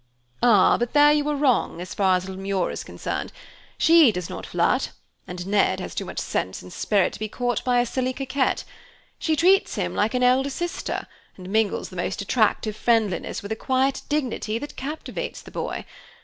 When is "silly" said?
7.85-8.11